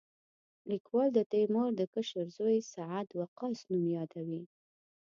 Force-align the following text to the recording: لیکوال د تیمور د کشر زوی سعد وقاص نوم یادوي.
لیکوال 0.69 1.09
د 1.13 1.19
تیمور 1.31 1.69
د 1.77 1.81
کشر 1.93 2.25
زوی 2.37 2.59
سعد 2.73 3.07
وقاص 3.19 3.59
نوم 3.69 3.85
یادوي. 3.97 4.43